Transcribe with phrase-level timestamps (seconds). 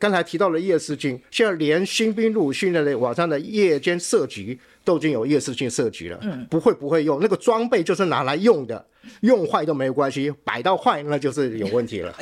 [0.00, 6.16] 刚才提到了夜视镜，现在连新兵入伍训练的晚上的夜间射击都已经有夜视镜射击了。
[6.22, 8.86] 嗯，不会不会用那个装备就是拿来用的，
[9.22, 12.14] 用坏都没有关系，摆到坏那就是有问题了。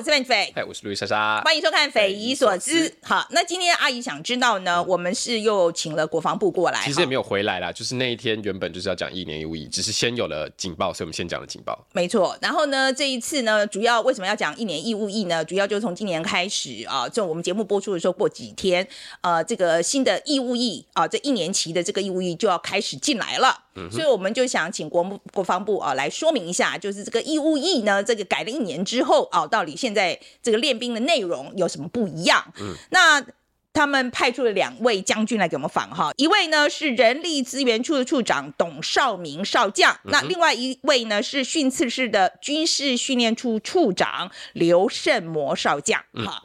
[0.00, 2.88] 我是范斐，哎，我是路易莎莎，欢迎收看《匪夷所思》。
[3.02, 11.78] 好，那今天阿姨想知道呢，我们是又请了国防部过来，其实也没有回来啦，就是那一天原本就是要讲一年义务役，只是先有了警报，所以我们先讲了警报。
[11.92, 15.44] 没错，然后呢，这一次呢，主要为什么要讲一年义务役呢？
[15.44, 18.88] 主要就是从今年开始啊，就我们节目播出的时候过几天，
[19.20, 23.64] 呃，这个新的义务役啊，这一年期的这个义务役就要开始进来了。
[23.90, 25.02] 所以我们就想请国
[25.32, 32.44] 国防部啊来说明一下，就是这个义务役呢，这个改了一年之后啊，到底现在这个练兵的内容有什么不一样？
[32.60, 33.24] 嗯，那
[33.72, 46.42] 他们派出了两位将军来给我们访哈，一位呢是人力资源处的处长董少明少将，那另外一位呢是训次室的军事训练处处长刘胜模少将，哈。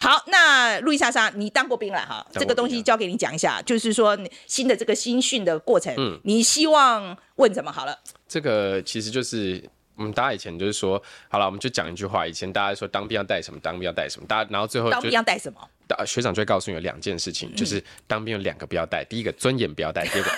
[0.00, 7.72] 好，那路易莎莎，你当过兵了哈，这个东西交给你讲一下，就是说新的这个新训的过程，嗯，你希望问什么？
[7.72, 9.62] 好了，这个其实就是
[9.96, 15.58] 我们大家以前就是说，好了，我们就讲一句话，以前大家说当兵要带什么，当兵要带什么，大家然后最后当兵要带什么？
[16.06, 20.30] 学长就会告诉你有两件事情，就是当兵有两个不要带，第一个尊严不要带，第二个。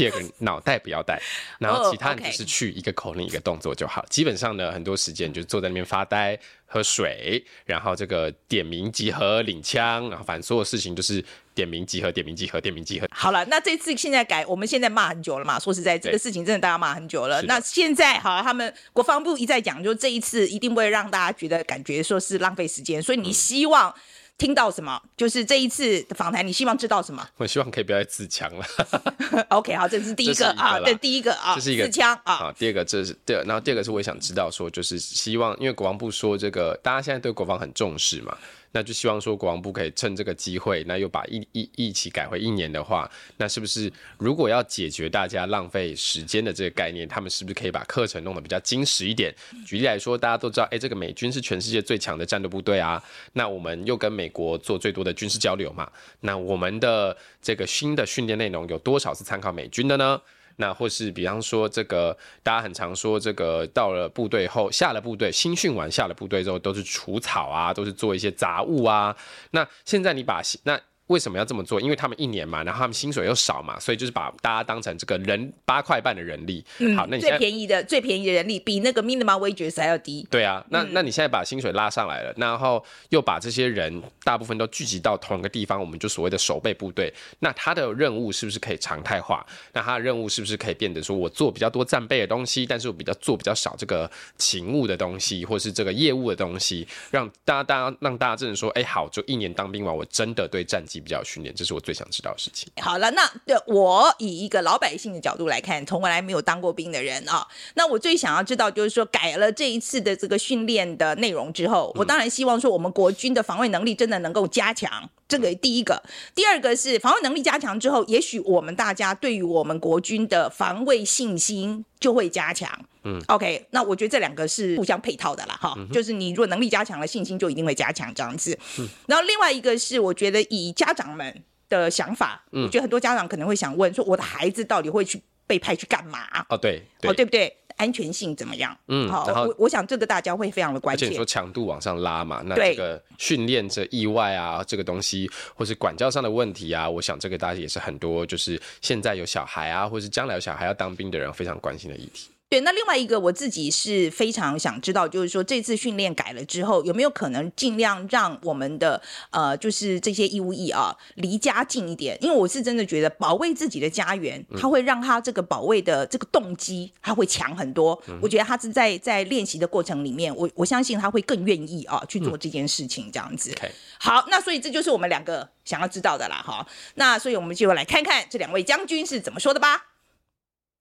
[0.00, 1.20] 第二个脑袋不要带，
[1.58, 4.02] 然后其他人就是去一个口令一个动作就好。
[4.08, 11.22] 基本上呢，很多时间就是坐在那边发呆、喝水，然后这个点名集合、领枪，然后反正所有事情就是
[11.54, 13.06] 点名集合、点名集合、点名集合。
[13.10, 15.58] 好了，那这次现在改，我们现在骂很久了嘛。
[15.60, 17.42] 说实在，这个事情真的大家骂很久了。
[17.42, 23.90] 那现在好，他们国防部一再讲，就这一次一定不会让大家觉得感觉说是浪费时间，所以你希望。
[23.90, 24.00] 嗯
[24.40, 25.00] 听到什么？
[25.16, 27.24] 就是这一次的访谈，你希望知道什么？
[27.36, 28.64] 我希望可以不要再自强了。
[29.50, 32.36] OK，好，这是第一个啊，对，第一个啊，这是一个自强啊。
[32.36, 38.36] 好，第二个这是对，然后第二个是我也想知道说，就是希望，因为国防部说这个，大家现在对国防很重视嘛。
[38.72, 49.34] 那就希望说国防部可以趁这个机会，那又把一一一起改回一年的话，那是不是如果要解决大家浪费时间的这个概念，他们是不是可以把课程弄得比较精实一点？
[49.66, 60.20] 举例来说，大家都知道，哎、这个美军是全世界最强的战斗部队啊，那我们又跟美国做最多的军事交流嘛，那我们的这个新的训练内容有多少是参考美军的呢？
[60.60, 69.16] 那或是比方说，这个大家很常说，这个到了部队后，下了部队，新训完下了部队之后，都是除草啊，都是做一些杂物啊。
[69.50, 70.80] 那现在你把那。
[71.10, 71.80] 为什么要这么做？
[71.80, 76.64] 因为他们一年嘛，然后他们薪水又少嘛，所以就是把大家当成这个人八块半的人力。
[76.78, 80.24] 嗯，好，那你最便宜的最便宜的人力比那个 minimum wages 还要低。
[80.30, 87.12] 对啊，那那你现在把薪水拉上来了，然后又把这些人大部分都聚集到同一个地方，我们就所谓的守备部队。
[87.40, 89.44] 那他的任务是不是可以常态化？
[89.72, 100.99] 那他的任务是不是可以变得说我做比较多战备的东西，但是我比较做比较少这个勤务的东西，或是这个业务的东西，让大家大家让大家真的说，哎，好，就一年当兵完，我真的对战绩。
[101.00, 102.70] 比较训练，这是我最想知道的事情。
[102.80, 115.08] 好了，那对我以一个老百姓的角度来看，从来没有当过兵的人啊，那我最想要知道就是说，改了这一次的这个训练的内容之后，我当然希望说我们国军的防卫能力真的能够加强。
[115.28, 116.02] 这个第一个，
[116.34, 122.68] 第二个是防卫能力加强之后，也许我们大家对于我们国军的防卫信心就会加强。
[123.04, 128.58] 嗯，OK，那我觉得这两个是互相配套的啦，哈，嗯、就是你如果能力加强了，信心就一定会加强这样子。
[128.78, 136.20] 嗯，然后另外一个是，我觉得以家长们的想法，嗯，我觉得很多家长可能会想问说，我的孩子到底会去被派去干嘛？
[136.48, 137.56] 哦，对，对，哦，对不对？
[137.76, 138.76] 安全性怎么样？
[138.88, 141.06] 嗯，好，我我想这个大家会非常的关切。
[141.06, 152.28] 而且说强度往上拉嘛，那这个训练这意外啊，这个东西或是管教上的问题啊，我想这个大家也是很多就是现在有小孩啊，或是将来有小孩要当兵的人非常关心的议题。
[152.50, 159.00] 对，那另外一个我自己是非常想知道，就是说这次训练改了之后，有没有可能尽量让我们的
[159.30, 162.18] 呃，就是这些义务役啊离家近一点？
[162.20, 167.96] 因为我是真的觉得保卫自己的家园，他会让他这个保卫的这个动机他会强很多。
[168.08, 173.52] 嗯、我觉得他是在在练习的过程里面，我我相信他会更愿意啊去做这件事情，这样子。
[173.52, 173.70] 嗯 okay.
[174.00, 176.66] 好，那所以这就是我们两个想要知道的啦，哈。
[176.96, 179.89] 那所以我们就来看看这两位将军是怎么说的吧。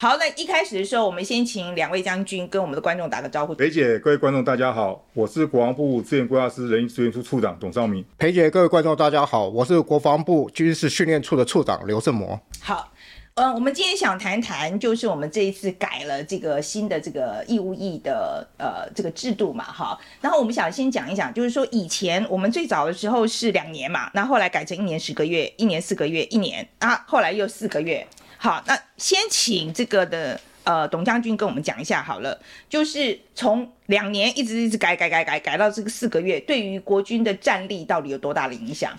[0.01, 3.53] 好，那一开始的时候，我们先请两位将军跟我们的观众打个招呼。
[3.53, 8.01] 裴姐，各位观众，大家好，我是国防部资源规划司人力资源处处长董绍明。
[8.17, 12.39] 裴姐，各位观众，大家好，我是国防部军事训练处的处长刘胜模。
[12.61, 12.93] 好，
[13.33, 19.99] 嗯，我们今天想谈谈，就是我们这一次改了这个新的这个义务役的呃这个制度嘛，哈。
[20.21, 28.07] 然后我们想先讲一讲，就是说以前我们最早的时候是两年嘛，那后来改成一年十个月，一年四个月，一年啊，后来又四个月。
[28.41, 32.39] 好，那先请这个的呃董将军跟我们讲一下好了，
[32.69, 38.97] 就是从两年一直一直改改改改改到这个四个月，对于国军的战力到底有多大的影响？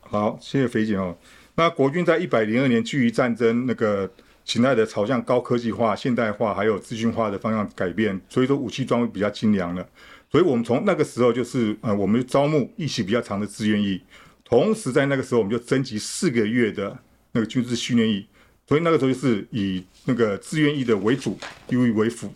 [0.00, 1.14] 好，谢谢肥姐哦。
[1.56, 4.10] 那国军在一百零二年距离战争那个
[4.46, 9.86] 形态的朝向高科技化、现代化还有资讯化的方向改变，所以说武器装备比较精良了。
[10.32, 14.00] 所以我们从那个时候就是呃，我们招募役期比较长的志愿役，
[14.44, 16.96] 同时在那个时候我们就征集四个月的
[17.32, 18.26] 那个军事训练役。
[18.68, 21.38] 所以那个时候就是以那个志愿役的为主，
[21.70, 22.32] 义务为辅。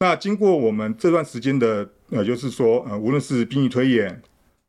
[0.00, 4.20] 那经过我们这段时间的呃，就是说呃，无论是兵役推演、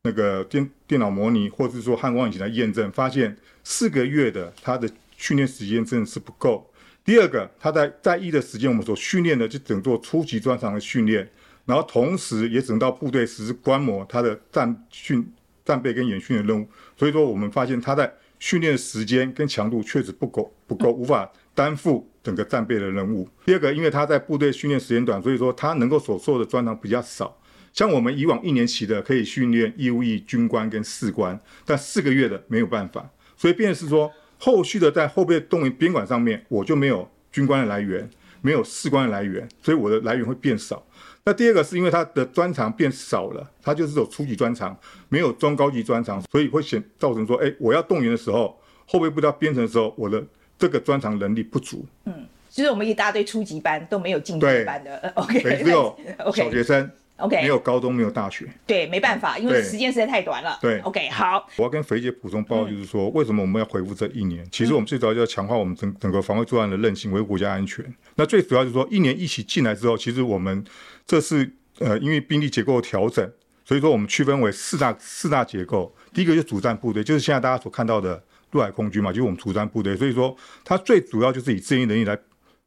[0.04, 6.70] 那个电电脑模拟，或是说汉光引擎的验证，发现四个月的他的训练时间真的是不够。
[7.04, 11.28] 第二个，他在在役的时间，我们所训练的就只能做初级专长的训练，
[11.66, 15.26] 然后同时也只能到部队实施观摩他的战训、
[15.64, 16.68] 战备跟演训的任务。
[16.96, 18.10] 所以说，我们发现他在
[18.44, 23.26] 训练的时间跟强度确实不够，不够，无法担负整个战备的任务。
[23.46, 27.34] 第二个，因为他在部队训练时间短，所以说他能够所受的专长比较少。
[27.72, 33.10] 像我们以往一年期的可以训练义务役军官跟士官，但四个月的没有办法。
[33.34, 38.06] 所以变成是说，后续的在后备动员编管上面，我就没有军官的来源，
[38.42, 40.86] 没有士官的来源，所以我的来源会变少。
[41.26, 44.78] 那第二个是因为他的专长变少了，他就是有初级专长，
[45.08, 50.22] 没有中高级专长，所以会显造成说，哎，我要动员的时候，后备部队要编程的时候，我的
[50.58, 51.86] 这个专长能力不足。
[52.04, 55.96] 嗯，其实我们一大堆初级班都没有进阶班的，OK，只有
[56.34, 56.90] 小学生。
[57.18, 60.58] OK，没有高中，没有大学，对，没办法，因为时间实在太短了。
[60.60, 61.48] 对，OK，好。
[61.56, 64.44] 我要跟肥姐补充报告，就是说，为什么我们要回复这一年？
[64.50, 67.84] 其实我们最主要就要强化我们整整个防卫作战的韧性，维护国家安全。
[68.16, 70.64] 那最主要就是说，一年一起进来之后，其实我们
[71.06, 73.30] 这是呃，因为兵力结构调整，
[73.64, 75.94] 所以说我们区分为四大四大结构。
[76.12, 78.22] 第一个就是主战部队，就是现在大家所看到的
[78.52, 79.96] 陆海空军嘛，就是我们主战部队。
[79.96, 82.18] 所以说，它最主要就是以志愿役能力来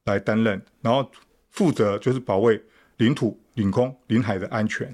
[0.05, 1.09] 来担任，然后
[1.51, 2.61] 负责就是保卫
[2.97, 4.93] 领土、领空、领海的安全。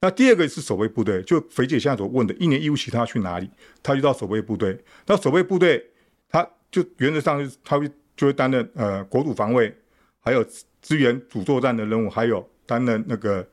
[0.00, 3.48] 那第二个是守备部队，就肥姐现在所问的，一年义务期他要去哪里？
[3.82, 4.78] 他就到守备部队。
[5.06, 5.82] 那守备部队，
[6.28, 9.74] 他就原则上就是他会就会担任呃国土防卫，
[10.20, 10.44] 还有
[10.82, 13.46] 支援主作战的任务，还有担任那个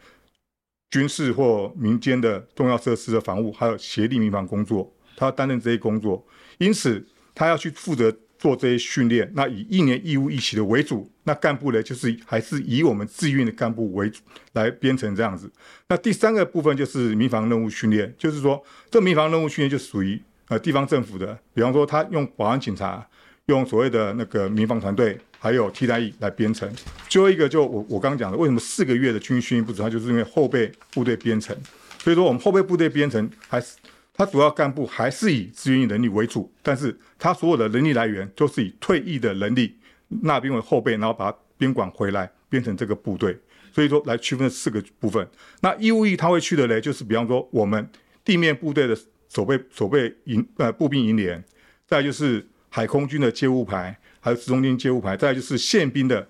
[0.89, 6.25] 军事或民间的重要设施的防务，还有协力民防工作，他要担任这些工作。
[6.57, 8.15] 因此，他要去负责。
[8.41, 14.19] 做这些训练，那以一年义务一期的为主，那干部呢，就是还是以我们志愿的干部为主
[14.53, 15.47] 来编成这样子。
[15.87, 18.59] 那第三个部分就是民防任务训练，就是说
[18.89, 23.07] 这民防任务训练就属于呃地方政府的，比方说他用保安警察，
[23.45, 26.71] 用所谓的那个民防团队，还有替代役来编成。
[27.09, 31.57] 最后一个就我我刚刚讲的，为什么四个月的军训不足，它就是因为后备部队编成，
[31.97, 33.75] 所以说我们后备部队编成还是。
[34.13, 39.75] 他主要干部还是以志愿役能力为主，但是他所有的能力来源都是以退役的能力
[40.21, 43.35] 纳兵为后备，然后把它编管回来编成这个部队。
[43.73, 45.25] 所以说来区分四个部分。
[45.61, 47.89] 那义务役他会去的嘞，就是比方说我们
[48.23, 48.95] 地面部队的
[49.29, 51.43] 守备守备营呃步兵营连，
[51.87, 56.25] 再就是海空军的接务排，还有市中军街务排，再就是宪兵的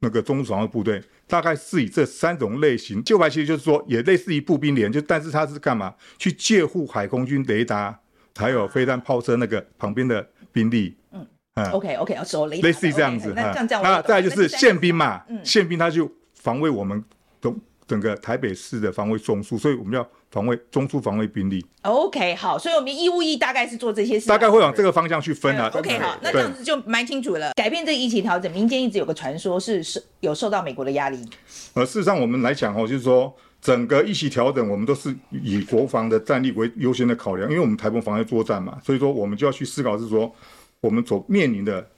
[0.00, 1.00] 那个中守的部队。
[1.28, 5.94] 大概是以这三种类型，接务排其实就是说也类似于步兵连，就但是它是干嘛？
[6.18, 7.96] 去借护海空军雷达，
[8.34, 10.96] 还有飞弹炮车那个旁边的兵力。
[11.12, 11.24] 嗯
[11.54, 13.32] 嗯，OK OK，要说雷，类似于这样子。
[13.36, 17.04] 那这样这样，那再来就是宪兵嘛，宪兵他就防卫我们
[17.40, 17.56] 整。
[17.88, 21.64] 整个台北市的防卫中枢，所以我们要防卫中枢防卫兵力。
[21.82, 25.70] OK，好，所以我们义务役大概是做这些事，大概会往这个方向去分啊。
[25.74, 27.52] OK，好，那这样子就蛮清楚了。
[27.54, 31.18] 改变这个疫情调整，民间一直有个传说是是有受到美国的压力。
[31.74, 40.30] 呃，事实上我们来讲哦，就是说整个疫情调整，我们都是以国防的战力为优先的考量，因为我们台风防卫作战嘛，所以说我们就要去思考是说
[40.80, 41.88] 我们所面临的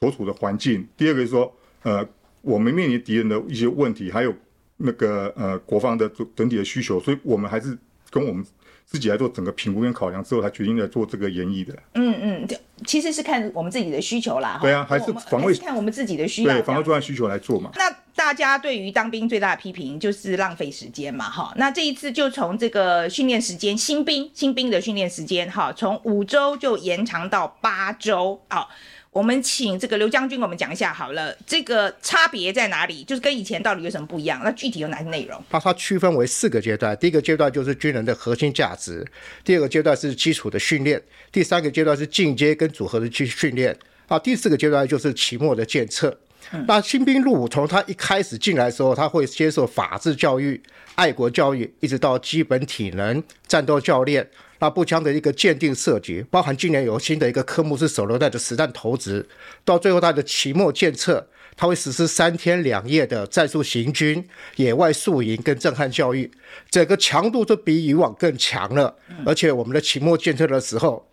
[0.00, 0.86] 所处的环境。
[0.96, 2.06] 第二个是说，呃，
[2.42, 4.32] 我们面临敌人的一些问题，还有。
[4.78, 7.76] 那个呃，国防的整体的需求，所以我们还是
[8.10, 8.44] 跟我们
[8.86, 11.74] 自己来做整个评估跟考量之后，才决定来做这个演绎的。
[11.94, 12.48] 嗯嗯，
[12.86, 14.58] 其实是看我们自己的需求啦。
[14.62, 17.70] 对啊，还是防卫看我们自己的需要，对防卫作战需求来做嘛。
[17.74, 21.52] 那大家对于当兵最大的批评就是浪费时间嘛，哈。
[21.56, 28.70] 那这一次就从这个训练时间，新兵新兵的训练时间，哈，从五周就延长到八周，好。
[29.10, 33.02] 我们请这个刘将军，我们讲一下好了，这个差别在哪里？
[33.04, 34.40] 就是跟以前到底有什么不一样？
[34.44, 35.42] 那具体有哪些内容？
[35.48, 39.04] 把它区分为四个阶段，第一个阶段就是军人的核心价值，
[39.42, 46.16] 第二个阶段是基础的训练，第三个阶段是进阶跟组合的去训练，啊，第四个阶段就是期末的检测。
[46.52, 50.62] 嗯、那新兵入伍从他一开始进来的时候，他会接受法制教育、
[50.94, 54.28] 爱国教育，一直到基本体能、战斗教练。
[54.60, 59.26] 那步枪的一个鉴定设计，包含今年有新的一个科目是手榴弹的实弹投掷，
[59.64, 66.30] 到最后它的期末检测，它会实施三天两夜的战术行军、野外宿营跟震撼教育，
[66.70, 68.96] 整个强度都比以往更强了。
[69.24, 71.07] 而且我们的期末检测的时候，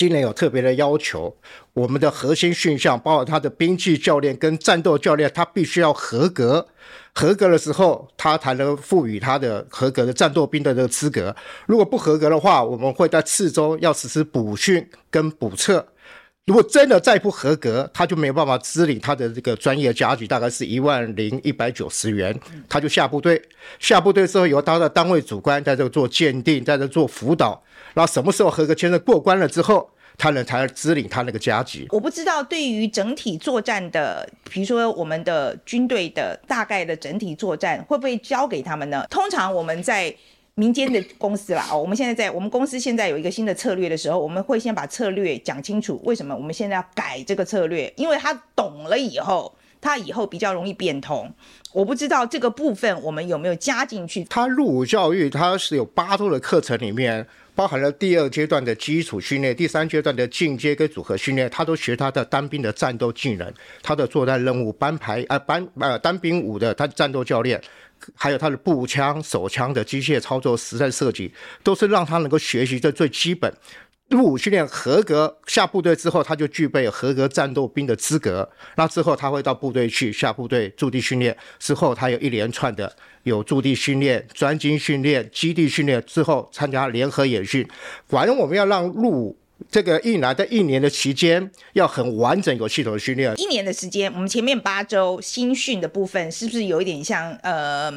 [0.00, 1.36] 今年有特别的要求，
[1.74, 6.66] 我们的核心训项，包括他的兵器教练跟战斗教练，他必须要合格。
[7.12, 11.36] 合格的时候，他才能赋予他的合格的战斗兵的这个资格。
[11.66, 15.86] 如果不合格的话，我们会在次周要实施补训跟补测。
[16.46, 22.34] 如果真的再不合格，他就没有办法支领他的这个专业加给，大概是一万零一百九十元，
[22.70, 23.42] 他就下部队。
[23.78, 27.62] 下部队之后，由他的单位主官在这做鉴定，在这做辅导。
[27.94, 31.86] 然后什么时候合格签证过关了之后，他能才支领他那个加级。
[31.90, 39.06] 我不知道对于整体作战的，比如说我们的军队的大概的整体作战，会不会交给他们呢？
[39.08, 40.14] 通常我们在
[40.56, 45.98] 民间的公司啦，哦，我们现在在我们公司现在有一个新的策略的时候，我们会先把策略讲清楚。
[46.04, 47.90] 为什么我们现在要改这个策略？
[47.96, 51.32] 因为他懂了以后，他以后比较容易变通。
[51.72, 54.24] 我不知道这个部分我们有没有加进去。
[54.24, 57.26] 他入伍教育，他是有八周的课程里面。
[57.60, 63.52] 包含了第二阶段的基础训练，第三阶段的进阶跟组合训练，他都学他的单兵的战斗技能，
[63.82, 67.60] 他的作战任务班排啊班呃单兵五的他战斗教练，
[68.14, 71.30] 还有他的步枪、手枪的机械操作、实战设计，
[71.62, 73.52] 都是让他能够学习这最基本。
[74.10, 78.48] 入伍训练合格，下部队之后他就具备合格战斗兵的资格。
[78.74, 87.66] 那之后他会到部队去下部队驻地训练，之后他有一连串的有驻地训练、专精训练、基地训练，之后参加联合演训。
[88.08, 89.36] 反正我们要让入伍
[89.70, 93.32] 这个役男在一年的期间要很完整、有系统的训练。
[93.38, 97.92] 一年的时间，我们前面八周新训的部分是不是有一点像呃？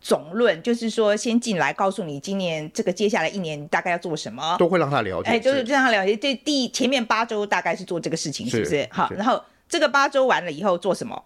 [0.00, 5.28] 总论就是说，先进来告诉你今年这个接下来一年大概要做什么，都会让他了解。
[5.28, 6.16] 哎，就是让他了解。
[6.16, 8.70] 这第前面八周大概是做这个事情，是不是？
[8.70, 11.22] 是好，然后这个八周完了以后做什么？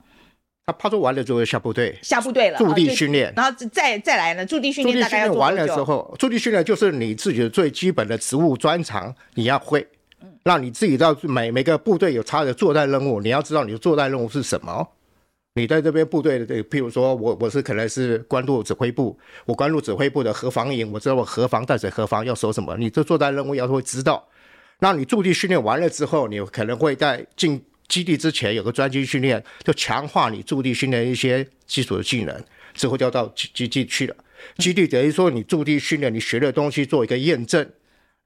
[0.67, 3.31] 他八周完了就会下部队，下部队了，驻地训练。
[3.37, 4.47] 然后再再来呢？
[4.47, 9.87] 驻地训练大概要做完了之后，驻地训练就是你自己的最基本的职务专长，你要会，
[10.43, 14.89] 让你自己到每每个部队有他的作战任务，你要知道你的作战任务是什么。
[15.57, 24.27] 你在这边部队的，譬如说我我是可能是关渡指挥部，我关渡指挥部的核防营，我知道我河防淡水核防要守什么，你这作战任务要会知道。
[24.81, 32.45] 那你驻地训练完了之后，你可能会在进基地之前有个专机训练，就强化你驻地训练一些基础的技能，
[32.75, 34.17] 之后就要到基基地去了。
[34.59, 37.65] 基地等于说你驻地训练你学的东西做一个验证。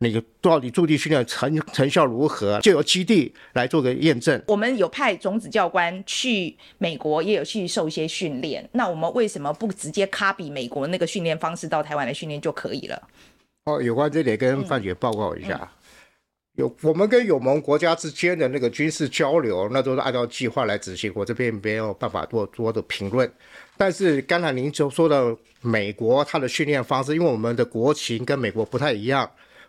[0.00, 2.60] 你到底驻地训练成成效如何？
[2.60, 4.40] 就由基地来做个验证。
[4.46, 8.68] 我们有派种子教官去美国，也有去受一些训练。
[8.72, 13.08] 那我们为什么不直接 copy 美国那个训练方式到台湾来训练就可以了？
[13.64, 15.58] 哦，有关这点跟范姐报告一下。
[15.62, 15.68] 嗯、
[16.58, 21.10] 有我们跟友盟国家之间的那个军事交流，那都是按照计划来执行。
[21.16, 23.28] 我这边没有办法做多的评论。
[23.76, 29.28] 但是刚才您就说到美国它的训练方式，因为我们的国情跟美国不太一样。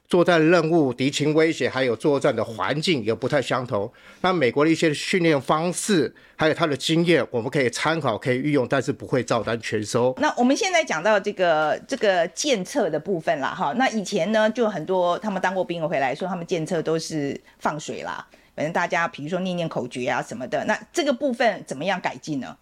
[0.09, 3.89] 作战任务、敌情威胁，还有作战的环境也不太相同。
[4.21, 10.11] 那美国的一些训练方式，还有他的经验，我们可以参考、可以运用，但是不会照单全收。
[10.17, 18.25] 那我们现在讲到这个这个检测的部分啦，哈，那以前呢，就很多他们当过兵回来说，他们检测都是放水啦，
[18.55, 20.65] 反正大家比如说念念口诀啊什么的。
[20.65, 22.57] 那这个部分怎么样改进呢？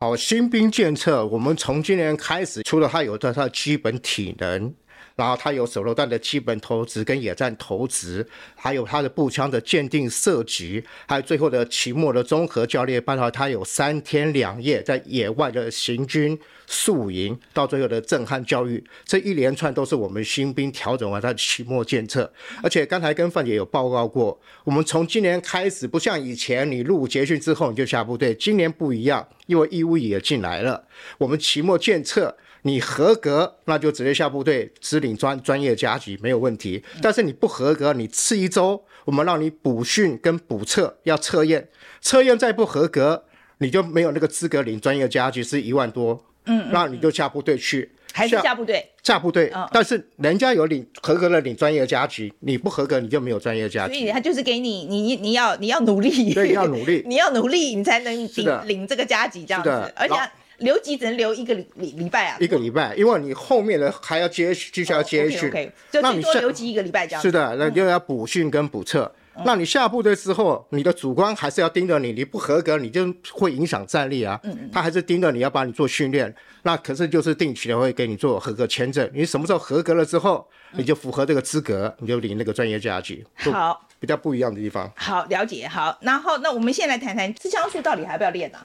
[0.00, 4.74] 好，新兵检测，我们从今年开始，除了他有的他的基本体能。
[5.16, 13.16] 然后他有手榴弹的基本投掷跟野战投掷，还有他的步枪的鉴定射击，还有最后的期末的综合教练班。
[13.16, 22.32] 然后他有三天两夜在野外的行军宿营，到最后的震撼教育，这一连串都是我们新兵调整完他的期末检测。
[22.62, 30.82] 而且刚才跟范姐有报告过，我们从今年开始，不像以前你入伍结训之后你就下部队，今年不一样，因为义务也进来了，
[31.18, 32.34] 我们期末检测。
[32.64, 36.82] 你合格，那就直接下部队，支领专专业加级没有问题。
[37.02, 41.68] 但是你不合格，你次一周我们让你补训跟补测，要测验，
[42.00, 43.24] 测验再不合格，
[43.58, 46.24] 你就没有那个资格领专业加级，是一万多。
[46.46, 48.90] 嗯，那你就下部队去，还是下部队？
[49.02, 49.52] 下部队。
[49.72, 53.94] 但是人家有领合格的领专业加级，你不合格你就没有专业加级。
[53.94, 60.14] 所以他就是给你，你你要你要努力，对，要努力， 你要努力，你才能领领这个加级这样子，而且。
[60.62, 65.50] 留级只能留一个礼礼礼拜啊，一个礼拜，因为你后面的还要接继续要接训，
[65.92, 67.22] 那你多留级一个礼拜这样。
[67.22, 69.12] 是的，那就要补训跟补测。
[69.46, 74.38] 那你下部队之后，你的主官还是要盯着你，你不合格，你就会影响战力啊。
[74.42, 79.10] 嗯，他还是盯着你要把你做训练，那可是就是定期的会给你做合格签证。
[79.14, 83.24] 你什么时候合格了之后，你就符合这个资格，你就领那个专业加级。
[83.36, 84.92] 好，比较不一样的地方。
[84.96, 85.66] 好，了解。
[85.66, 88.58] 好，然后那我们先来谈谈刺枪术到底还要不要练呢？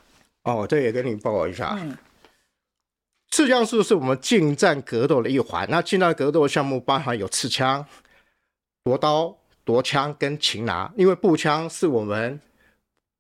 [0.47, 1.77] 哦，这也跟你报告一下。
[1.79, 1.97] 嗯。
[3.29, 5.67] 刺枪术是我们近战格斗的一环。
[5.69, 7.85] 那近战格斗项目包含有刺枪、
[8.85, 10.91] 夺刀、夺枪跟擒拿。
[10.95, 12.39] 因为步枪是我们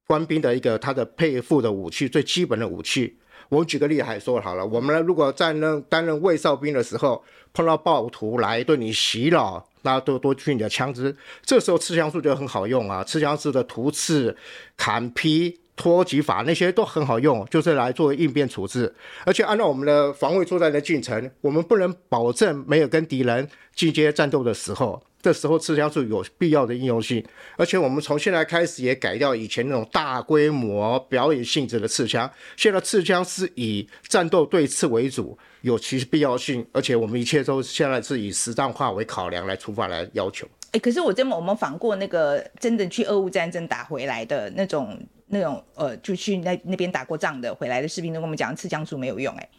[0.07, 3.19] 官兵的一个他的配副的武器，最基本的武器。
[3.49, 7.21] 我举个例子来说好了，我们呢如果在任担任卫哨兵的时候，
[7.53, 13.03] 碰到暴徒来对你袭扰，那都多去你的枪支，这时候刺枪术就很好用啊。
[13.03, 14.35] 刺枪术的突刺、
[14.77, 15.59] 砍劈。
[15.77, 18.93] 脱击法那些都很好用，就是来做应变处置。
[19.23, 27.23] 而且按照我们的防卫作战的进程，我们不能保证没有跟敌人进阶战斗的时候，这时候刺枪术有必要的应用性。
[27.57, 36.65] 而且我们从现在开始也改掉以前那种大规模表演性质的刺枪，现在刺枪是以战斗对刺为主，有其必要性。
[36.71, 40.47] 而且我们一切都现在是以实战化为考量来出发来要求。
[40.71, 44.99] 哎，可是我真的我们访过那个真的去俄乌战争打回来的那种。
[45.29, 49.49] 那种呃，就去那那边打过仗的回来的士兵都跟我们讲，刺枪术没有用，哎，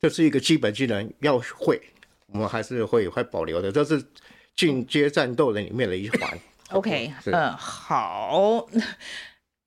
[0.00, 1.80] 这是一个基本技能，要会，
[2.26, 4.04] 我们还是会会保留的，这是
[4.54, 6.38] 进阶战斗的里面的一环。
[6.70, 8.68] OK，嗯、呃，好。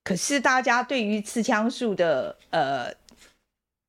[0.04, 2.94] 可是大家对于刺枪术的呃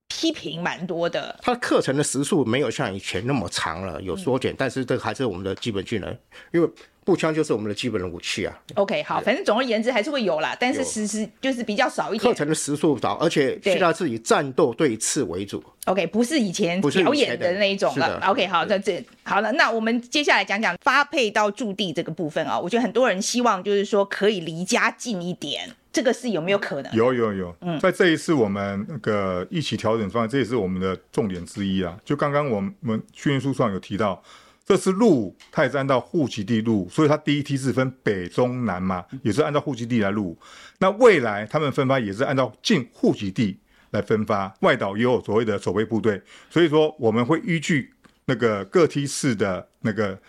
[0.09, 6.19] 批评蛮多的，它课程的时数没有像以前那么长了，有缩减，嗯、但是这个还是我们的基本技能，
[6.53, 6.69] 因为。
[7.09, 8.55] 步枪就是我们的基本的武器啊。
[8.75, 12.31] OK，好，反正总而言之还是会有啦，但是实施就是比较少一点。
[12.31, 15.65] 课程的时数少，而且现在是以战斗对刺为主。
[15.87, 18.21] OK，不是以前表演的那一种了。
[18.27, 22.61] OK，好，那这好了，那我们接下来讲讲发配到驻地这个部分啊。
[22.61, 26.93] 我觉得很多人希望就是说可以离家近一点，这个是有没有可能？
[26.93, 31.97] 有有有，嗯，在这一次我们那个一起调整方案，这也是我们的重点之一啊。
[32.05, 34.23] 就刚刚我们训练书上有提到。
[34.69, 40.39] 这次入伍，他也是按照户籍地入，所以他第一梯次分北中南嘛，也是按照户籍地来入。
[40.79, 43.59] 那未来他们分发也是按照进户籍地
[43.93, 47.91] 来分发，外岛也有所谓的守备部队，所以说我们会依据
[48.27, 50.21] 那个各梯次的那个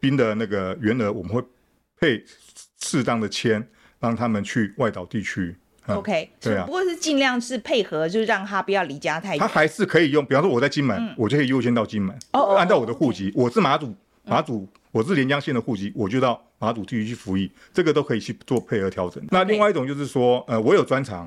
[0.00, 1.40] 兵的那个员额，我们会
[2.00, 2.24] 配
[2.82, 3.64] 适当的签，
[4.00, 5.54] 让他们去外岛地区。
[5.86, 9.38] OK，对啊，不过是尽量是配合，就是让他不要离家太远。
[9.38, 12.18] 他还是可以用，比方说我在金门，嗯、我就可以优先到金门。
[12.32, 13.94] 哦，按照我的户籍，我是马祖，
[14.24, 19.22] 马祖，我是连江县的户籍，我就到马祖地区去服役，这个都可以去做配合调整。
[19.30, 21.26] 那另外一种就是说，呃，我有专长，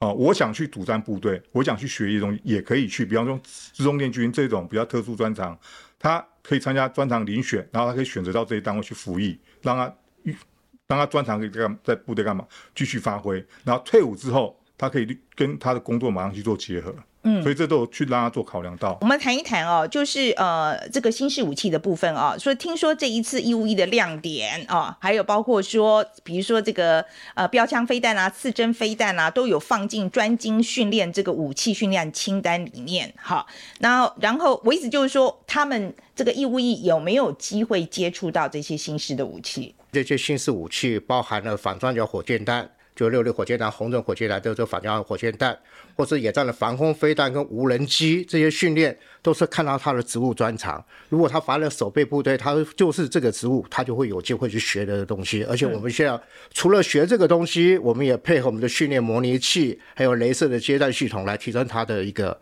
[0.00, 3.06] 哦、呃，我想去主战部队，我想去学一些东西，也可以去。
[3.06, 5.56] 比方说，资中练军这种比较特殊专长，
[5.96, 9.94] 他可以参加专长遴选，然后他可以选择到这些单位去服役，让他。
[10.86, 12.46] 当他专长可以干在部队干嘛？
[12.74, 16.94] 继续发挥，然后退伍之后，他可以跟他的工作马上去做结合。
[17.28, 18.96] 嗯，所以这都有去让他做考量到。
[19.00, 33.12] 我们谈一谈哦，就是呃这个新式武器的部分啊，说听说这一次义务役的亮点啊，还有包括说，比如说这个呃标枪飞弹啊、刺针飞弹啊，都有放进专精训练这个武器训练清单里面。
[33.16, 33.44] 好，
[33.80, 39.74] 然后然后我意思就是说，他们这个义务役有没有机会接触到这些新式的武器？
[39.92, 45.58] 这些新式武器包含了反装甲火箭弹，就六六火箭弹、红准火箭弹，都是反装甲火箭弹，
[45.96, 50.84] 或是野战的防空飞弹跟无人机，这些训练都是看到他的职务专长。
[51.08, 55.44] 如果他发了守备部队，他就是这个职务，他就会有机会去学的东西。
[55.44, 56.20] 而且我们现在
[56.52, 62.38] 除了学这个东西，我们也配合我们的训练模拟器，还有镭射的接弹系统来提升他的一个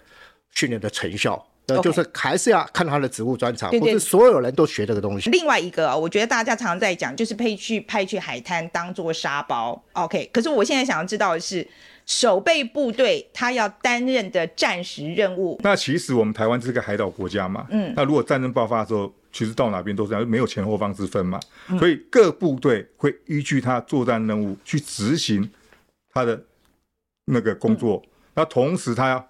[0.52, 1.46] 训练的成效。
[1.66, 5.30] 呃，就是还是要看他的职务专长，不是所有人都学这个东西。
[5.30, 9.82] 另外一个，我觉得大家常常在讲，就是配去派去海滩当做沙包。
[9.92, 11.66] OK，可是我现在想要知道的是，
[12.04, 15.58] 守备部队他要担任的战时任务。
[15.62, 25.50] 那其实我们台湾是个海岛国家嘛，嗯，那如果战争爆发的时候，其实到哪边都是这样，没有前后方之分嘛，嗯，所以各部队会依据他作战任务去执行
[26.12, 26.38] 他的
[27.24, 29.26] 那个工作，嗯，那同时他要。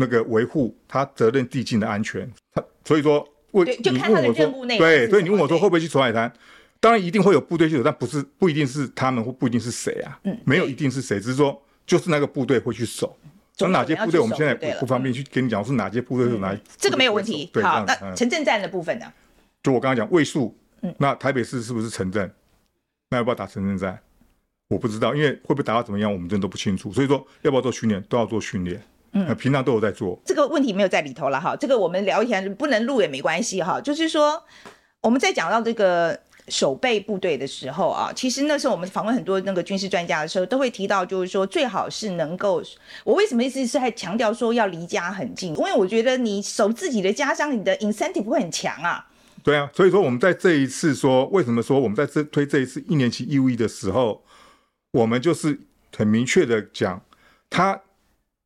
[0.00, 6.32] 那个维护他责任地境的安全，他所以说问你问我说，对，所以你问我说会不会去守海滩？
[6.78, 13.16] 当然一定会有部队去守，但不是不一定是他们或不一定是谁啊，嗯，没有一定是谁，只是说就是那个部队会去守。
[13.58, 16.56] 有哪些部队我们现在不不方便去跟你讲是哪些部队是哪？
[16.76, 17.50] 这个没有问题。
[17.60, 19.12] 好，那城镇战的部分呢？
[19.64, 20.52] 就我刚刚讲卫戍，
[20.98, 22.32] 那台北市是不是城镇？
[23.10, 23.98] 那要不要打城镇战？
[24.68, 26.92] 我不知道，因为会不会打到怎么样，我们真的都不清楚。
[26.92, 28.80] 所以说要不要做训练，都要做训练。
[29.12, 30.18] 嗯，平常都有在做。
[30.24, 33.80] 这个问题没有在里头了哈，这个我们聊一下，不能录也没关系哈。
[33.80, 34.42] 就是说，
[35.00, 36.18] 我们在讲到这个
[36.48, 42.62] 守备部队的时候啊，其实那时候我们访问很多那个军事专家的时候，都会提到，就是说最好是能够，
[43.04, 45.54] 我为什么一直是还强调说要离家很近？
[45.56, 49.06] 因为我觉得你守自己的家乡，你的 incentive 会很强啊。
[49.42, 54.22] 对啊，所以说我们在这一次说，为什么说我们在这推这一次一年期义务役的时候，
[54.90, 55.58] 我们就是
[55.96, 57.00] 很明确的讲，
[57.48, 57.80] 他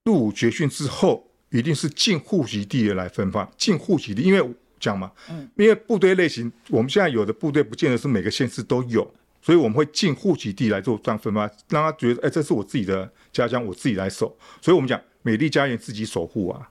[0.05, 4.55] 入伍绝训之后，一定是进户籍地的来分发，进户籍地，因为。
[4.83, 9.09] 讲嘛，嗯，因为部队类型，我们现在有的部队不见得是每个县市都有，
[9.41, 14.37] 所以我们会进户籍地来做这样分发，让他觉得，哎，这是我自己的家乡，我自己来守。
[14.61, 16.69] 所以我们讲美丽家园自己守护啊，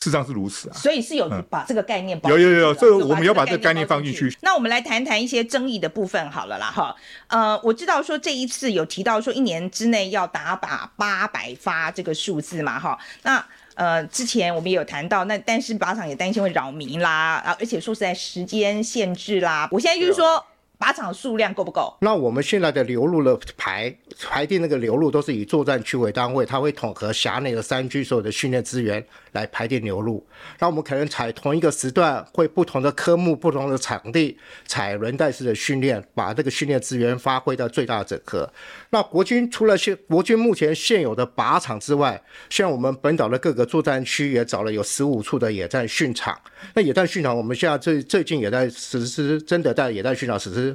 [0.00, 0.72] 事实上是如此啊。
[0.74, 4.34] 所以是有把这个概念，有有有，所以我们要把这个概念放进去。
[4.40, 6.96] 那我们来谈谈一些争议的部分好了啦，哈，
[7.28, 13.44] 呃，我知道说这一次有提到说一年之内要打靶八百发这个数字嘛，哈，那。
[13.76, 20.44] 呃，之前我们也有谈到，那但是靶场也担心会扰民啦，啊，而且说实在时间限制啦，我现在就是说。
[20.80, 21.94] 靶场数量够不够？
[22.00, 30.26] 那我们现在的流入的排排定那个流入都是以作战区为单位，它会统合辖内的三区所有的训练资源来排定流入。
[30.58, 38.50] 那我们可能采同一个时段，会不同的科目、不同的场地，采轮带式的训练，把这个训练资源发挥到最大整合。
[38.88, 46.40] 那国军除了现国军目前现有的靶场之外，像我们本岛的各个作战区也找了有十五处的野战训场。
[46.72, 50.69] 那野战训场，我们现在最最近也在实施，真的在野战训场实施。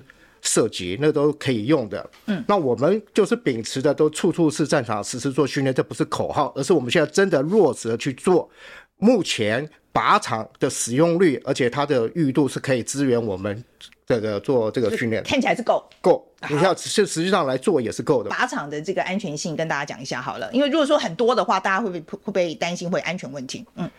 [0.45, 8.49] 射击那都可以用的，嗯，那我们就是秉持的都处处是战场，实时做训练，这不是口号，而是我们现在真的落实的去做。
[8.97, 13.62] 目前靶场的使用率，而且它的裕度是可以支援我们
[14.05, 16.25] 这个做这个训练，看起来是够够。
[16.49, 18.29] 你要实实际上来做也是够的。
[18.29, 23.65] 靶场的这个安全性跟大家讲一下好了，因为如果说很多的话，大家会不会会不会担心会安全问题？
[23.75, 23.89] 嗯，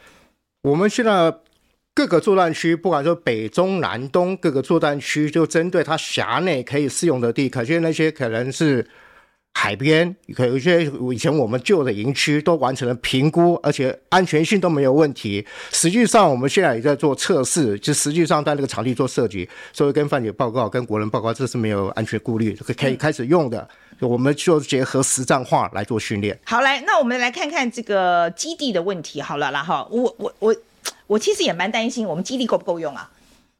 [0.62, 1.34] 我们现在。
[1.96, 8.86] 各个作战区，不管说北中南东各个作战区，就针对它辖内可以适用的地，可见那些可能是
[9.54, 15.42] 海边，可有一些以前我们旧的营区都完成了评估，而且安全性都没有问题。
[15.72, 23.66] 实际上，我们现在也在做测试，就实际上在那个场地做设计，所以跟范姐报告、跟国人报告，这是没有安全顾虑，可以开始用的。
[24.00, 26.38] 我们就结合实战化来做训练。
[26.44, 29.22] 好，来，那我们来看看这个基地的问题。
[29.22, 30.54] 好了，然后我我我。
[31.06, 33.10] 我其实也蛮担心，我们基地够不够用啊？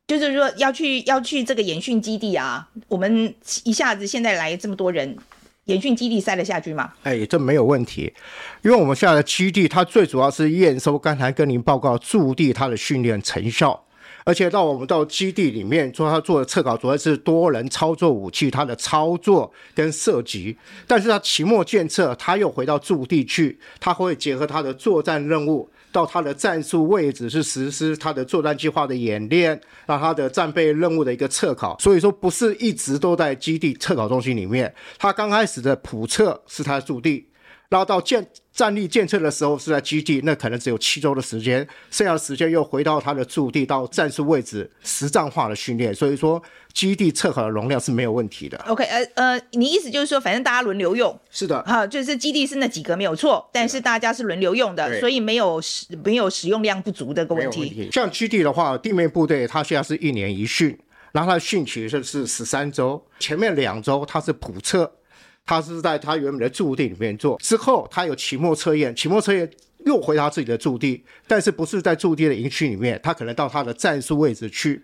[0.07, 5.17] 就是说要去要去这个演训基地啊，我们一下子现在来这么多人，
[5.65, 6.93] 演训基地塞得下去吗？
[7.03, 8.13] 哎，这没有问题，
[8.63, 13.85] 因为我们现在的基地它最主要是验收刚才跟您报告驻地它的训练成效，
[14.25, 20.57] 而且到我们到基地里面做它做的测考，主要是多人操作武器它的操作跟射击，
[20.87, 25.69] 但是它期末检测，它又回到驻地去，它会结合它的作战任务。
[25.97, 37.27] 到他的战术位置是实施他的作战计划的演练，让他的战备任务的一个测考，所以说不是一直都在基地测考中心里面，他刚开始的普测是他的驻地，
[37.69, 38.27] 然后到建。
[38.57, 41.59] 战力建设的时候是在基地，那可能只有七周的时间，
[41.91, 45.95] 剩下的时间又回到他的驻地，到战术位置实战化的训练。
[45.95, 48.57] 所以说，基地测考的容量是没有问题的。
[48.67, 57.61] OK，呃呃，你意思就是说，反正大家轮流用，是的，好，就是基地是那几个没有错，但是大家是轮流用的，所以没有使没有使用量不足的个问题。
[57.61, 60.75] 问题像基地的话，地面部队它现在是一年一训，
[61.13, 64.91] 然后它的训期是是十三周，前面两周它是普测。
[65.47, 69.49] 他是在他原本的驻地里面做，之后他有期末测验，期末测验
[69.85, 74.83] 又回他自己的驻地，但是不是在驻地的营区里面，他可能到他的战术位置去。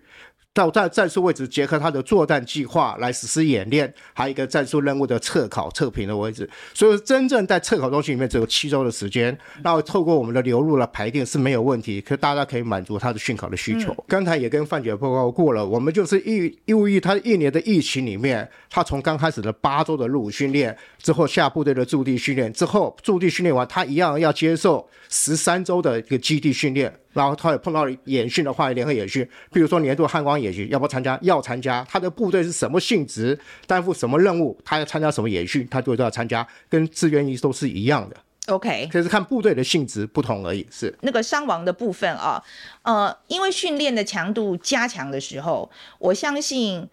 [0.53, 6.47] 到战战术位置，结合他的作战计划来实施演练，还有一个战术任务的测考测评的位置。
[6.75, 13.91] 所以真正在测考中心里面只有七周的时间，那透过我们的流入来排定是没有问题，可大家可以满足他的训考的需求。
[13.93, 26.93] 嗯、刚才也跟范姐报告过了，我们就是义义务役，他一年的疫情里面，他从刚开始的八周的入伍训练，之后下部队的驻地训练，之后驻地训练完，他一样要接受十三周的一个基地训练。
[27.13, 31.17] 然后他也碰到演训的话，联合演训，比如说年度汉光演训，要不要参加？
[31.21, 31.85] 要参加。
[31.89, 38.17] 他的部队是什么性质，担负什么任务，他要参加什么演训，他就都要参加，跟志愿役都是一样的。
[38.47, 40.67] OK，就是看部队的性质不同而已。
[40.69, 42.43] 是那个伤亡的部分啊，
[42.81, 46.89] 呃，因为训练的强度加强的时候，我相信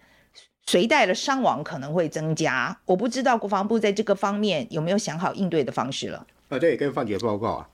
[0.65, 2.77] 随带的伤亡可能会增加。
[2.85, 6.25] 我不知道国防部在这个方面有没有想好应对的方式了。
[6.47, 7.67] 呃，这也跟范姐报告啊。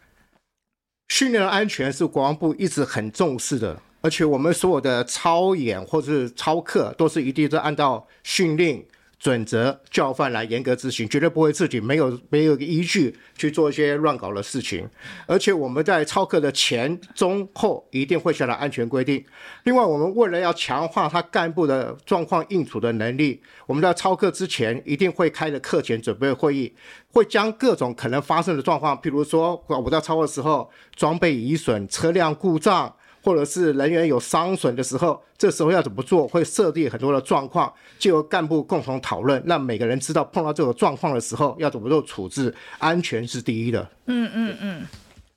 [1.10, 8.84] 训练的安全是国防部一直很重视的，而且我们所有的操演或者是操课都是一定是按照训练
[9.19, 14.88] 准则教范来严格执行，绝对不会自己没有没有依据去做一些乱搞的事情。
[15.25, 19.25] 而且我们在操课的前、中、后一定会下达安全规定。
[19.63, 26.73] 另外，我们为了要强化他干部的状况应处的能力，我们在操课之前一定会开的课前准备会议，
[27.12, 32.93] 会将各种可能发生的状况，譬如说我在操课的时候装备移损、车辆故障。
[33.28, 36.26] 或者是人员有伤损的时候，这时候要怎么做？
[36.26, 42.56] 会设定很多的状况，就由干部共同讨论，让每个人知道碰到这种状况的时候要怎么做处置。
[42.78, 43.92] 安全是第一的。
[44.06, 44.88] 嗯嗯嗯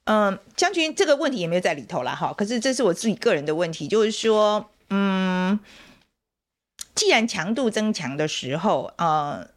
[0.04, 2.32] 嗯，将军这个问题也没有在里头了哈。
[2.32, 5.58] 可是这是我自己个人的问题，就是说，嗯，
[6.94, 9.48] 既然强度增强的时候，呃，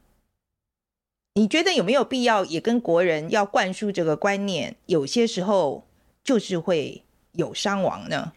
[1.36, 4.76] 你觉得有没有必要也跟国人要灌输这个观念？
[4.88, 5.86] 有些时候
[6.24, 7.04] 就是会。
[7.34, 8.32] 有伤亡呢？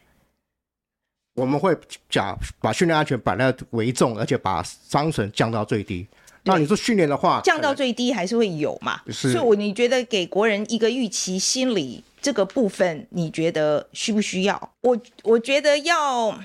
[1.34, 1.76] 我们会
[2.08, 6.06] 讲把训练安全摆在为重，而且把伤损降到最低。
[6.44, 9.02] 那你说训练的话，降到最低还是会有嘛？
[9.08, 9.32] 是。
[9.32, 14.74] 所以，我你觉得给国人一个预期心理这个部分，你觉得需不需要？
[14.80, 16.40] 我我觉得要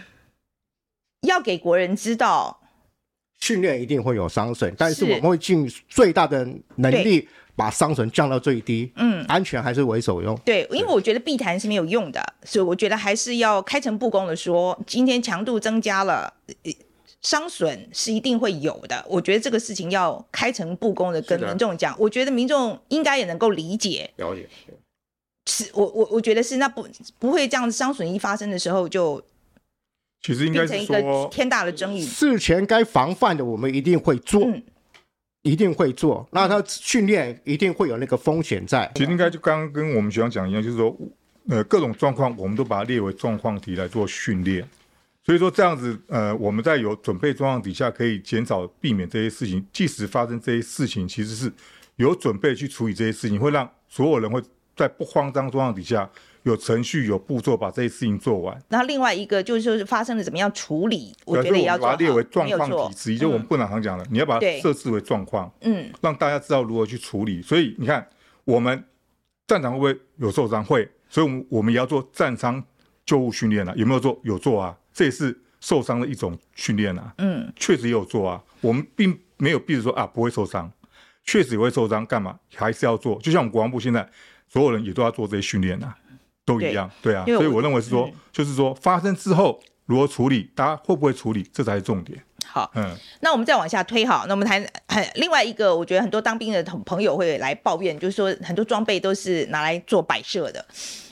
[1.21, 2.59] 要给国人知道，
[3.39, 7.29] 训练一定会有伤损，但是我们会尽最大的能力。
[7.61, 10.35] 把伤损降到最低，嗯，安全还是为首用。
[10.43, 16.33] 对，因为我觉得避谈是没有用的，所以我觉得还是要开诚布公的说，今天强度增加了，
[17.21, 19.05] 伤损是一定会有的。
[19.07, 24.09] 我觉得这个事情要开诚布公的跟民众讲，我觉得民众应该也能够理解。
[24.17, 24.49] 了解，
[25.45, 26.87] 是我我我觉得是那不
[27.19, 29.23] 不会这样子，伤损一发生的时候就，
[30.23, 32.03] 其实应该是说一个天大的争议。
[32.03, 34.41] 事前该防范的，我们一定会做。
[34.45, 34.63] 嗯
[35.43, 38.89] 一定会做，那他训练一定会有那个风险在。
[38.95, 40.95] 其实应该就刚刚跟我们学长讲一样，就是说，
[41.49, 44.67] 呃，各种状况我们都把它列为状况题来做训练。
[45.23, 49.65] 所以说这样子，呃，我们在有准备状况底下，可以减少避免这些事情。
[49.73, 51.51] 即使发生这些事情，其实是
[51.95, 54.41] 有准备去处理这些事情，会让所有人会
[54.75, 56.09] 在不慌张状况底下。
[56.43, 58.59] 有程序、有步骤，把这些事情做完。
[58.69, 67.41] 然后另外一个就是说，发生了怎么样处理，我觉得也要把它列为状况体制，就我们不能常讲的，你要把它设置为状况，嗯，让大家知道如何去处理。
[67.41, 68.07] 所以你看，
[68.43, 68.83] 我们
[69.45, 70.63] 战场会不会有受伤？
[70.63, 72.63] 会，所以我们我们也要做战伤
[73.05, 73.73] 救护训练啊。
[73.75, 74.19] 有没有做？
[74.23, 77.13] 有做啊，这也是受伤的一种训练啊。
[77.19, 78.41] 嗯，确实也有做啊。
[78.61, 80.71] 我们并没有避着说啊不会受伤，
[81.23, 83.19] 确实也会受伤，干嘛还是要做？
[83.19, 84.09] 就像我们国防部现在
[84.47, 85.97] 所有人也都要做这些训练啊。
[86.59, 92.21] 都一样，对，对啊，所以我认为是说，嗯、就是说发生之后如何处理，大家会不会处理，这才是重点。
[92.45, 100.65] 好，嗯，那我们再往下推哈，那我们谈很另外一个，我觉得很多当兵的同朋友会来抱怨，就是说很多装备都是拿来做摆设的，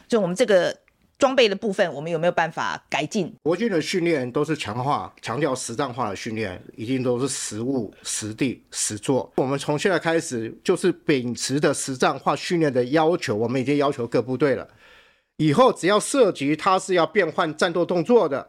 [0.07, 0.75] 就我们这个
[1.17, 3.33] 装备的部分，我们有没有办法改进？
[3.43, 9.31] 国军的训练都是强化、强调实战化的训练，一定都是实物、实地、实做。
[9.35, 14.67] 我们从现在开始就是秉持的实战化训练的要求，我们已经要求各部队了。
[15.39, 18.45] 以后只要涉及它是要变换战斗动作的，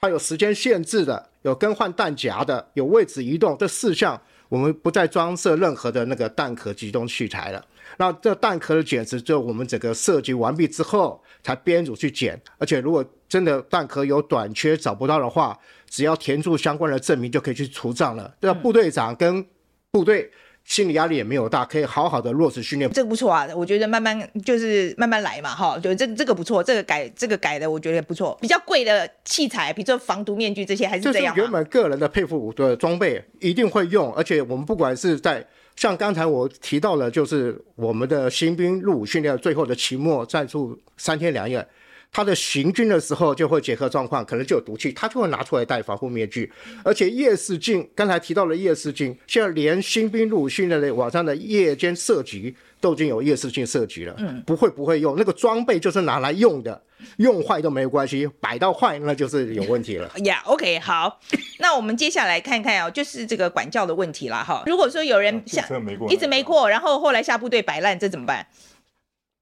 [0.00, 7.60] 它有时间限制的，有更换弹夹的，有位置移动这四项，我们不再装设任何的那个弹壳集中器材了。
[7.96, 12.40] 那这弹壳的检值，就我们整个设计完毕之后才编组去检。
[12.58, 18.32] 而且如果真的弹壳有短缺找不到的话，只要填注相关的证明就可以去除账了。
[18.40, 19.44] 这部队长跟
[19.90, 20.30] 部队。
[20.70, 23.44] 心理压力也没有大，可以好好的落实训练，这个不错啊！
[23.56, 28.38] 我觉得慢慢就是慢慢来嘛，哈，就这这个不错，这个改这个改的我觉得也不错。
[28.40, 31.34] 比较贵的器材，比如说防毒面具这些，还是这样。
[31.34, 41.66] 就是原本个人的佩服的装备一定会用，而且我们不管是在像刚才我提到了，就是我们的新兵入伍训练最后的期末战术三天两夜。
[42.12, 46.50] 他的行军的时候就会结合状况，可能就有毒气，他就会拿出来戴防护面具。
[46.82, 54.14] 而且夜视镜，刚才提到了夜视镜，现在连新兵入伍训练的网上的夜间射击都已经有夜视镜射击了。
[54.18, 56.82] 嗯，不会不会用那个装备就是拿来用的，
[57.18, 60.10] 用坏都没有关系，摆到坏那就是有问题了。
[60.24, 61.20] 呀、yeah，OK，好，
[61.60, 64.64] 那我们接下来看看啊、哦，就是这个管教的问题了哈。
[64.66, 65.64] 如果说有人想
[66.08, 68.44] 一直没过，然后后来下部队摆烂，这怎么办？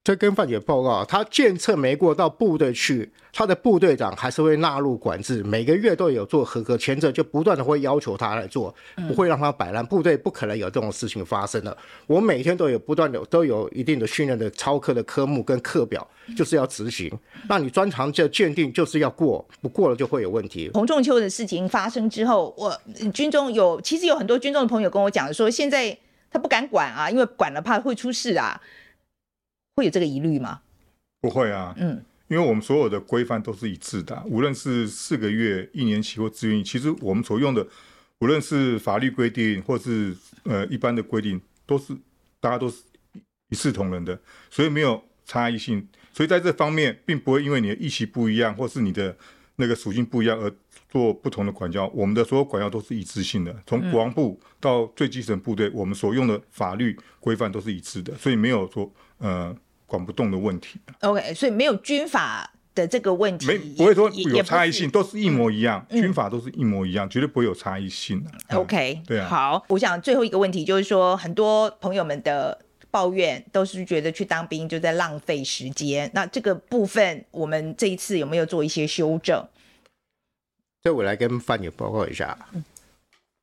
[0.09, 8.75] 这跟范姐报告，他检测没过到部队去，他的部队长还是会纳入管制，每个月都有做合格前者，就不断的会要求他来做，
[9.07, 9.85] 不会让他摆烂。
[9.85, 11.77] 部队不可能有这种事情发生的。
[12.07, 17.13] 我每天都有不断的都有一定的训练的操课的科目跟课表，就是要执行。
[17.47, 20.71] 那你专长这鉴定就是要过，不过了就会有问题。
[20.73, 22.75] 洪仲秋的事情发生之后，我
[23.13, 25.95] 军中有其实有很多军中的朋友跟我讲说，现在
[26.33, 28.59] 他不敢管啊，因为管了怕会出事啊。
[29.79, 30.61] 会有这个疑虑吗？
[31.21, 37.65] 不会啊，嗯，因为我们所有的规范都是一致的，无论是四个月、一年期或自愿役，其实我们所用的
[38.19, 41.97] 无论是法律规定或是呃一般的规定，都是
[42.41, 42.83] 大家都是
[43.51, 45.87] 一视同仁的，所以没有差异性。
[46.13, 49.17] 所以在这方面，并不会因为你的役期不一样，或是你的
[49.55, 50.53] 那个属性不一样而
[50.89, 51.87] 做不同的管教。
[51.95, 59.57] 我们的所有管教都是一致性的，从国防部到最基层部队，我们所用的法律规范都是一致的，所以没有说呃
[59.89, 60.79] 管不动的问题。
[61.01, 62.49] OK，所以没有军法。
[62.75, 68.31] 的这个问题没不会说有差异性，都是一模一样，嗯、军法都是一模一样，绝对不会有差异性的。
[68.57, 69.27] OK，对啊。
[69.29, 72.57] 好，我想最后一个问题就是说，很多朋友们的
[72.89, 76.09] 抱怨都是觉得去当兵就在浪费时间。
[76.15, 79.45] 那这个部分，我们这一次有没有做一些修正？
[80.85, 82.39] 这我来跟范姐报告一下。
[82.53, 82.63] 嗯、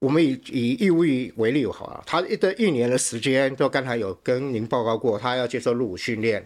[0.05, 6.45] 我们以以义务役为例好了，他一的一年的时间，就刚才有跟您报告过，他要接受入伍训练、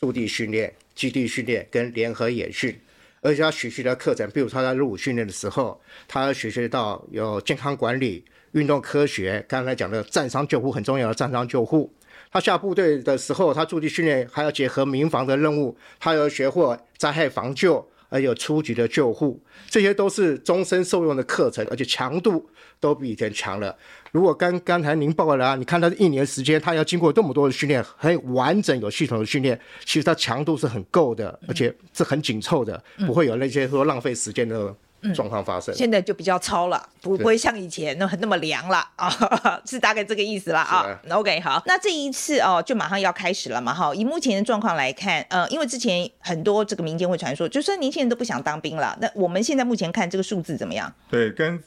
[0.00, 0.72] 驻地训练。
[0.94, 2.78] 基地训练跟联合演训，
[3.22, 11.90] 而且他学习的课程，比如他在入伍训练的时候，他要学习到有健康管理、运动科学，刚才讲的战伤救护很重要的战伤救护。
[12.30, 22.46] 他下部队的时候，他驻地训练还要结合民防的任务，他要学会灾害防救，还有初级的救护，这些都是终身受用的课程，而且强度
[22.78, 23.74] 都比以前强了。
[24.10, 34.76] 如果刚刚才您报告了啊，你看他一年时间，他要经过这么多的训练，很完整有系统的训练，其实他强度是很够的，而且是很紧凑的，不会有那些说浪费时间的
[35.14, 35.74] 状况发生。
[35.74, 39.10] 现在就比较糙了，不不会像以前那那么凉了啊，
[39.66, 40.86] 是大概这个意思了啊。
[41.10, 43.94] OK，好，那这一次哦，就马上要开始了嘛，哈。
[43.94, 48.96] 以目前的状况来看，呃，因为之前很多这个民间会传说，就算年轻人都不想当兵了。
[49.00, 50.92] 那我们现在目前看这个数字怎么样？
[51.10, 51.62] 对，跟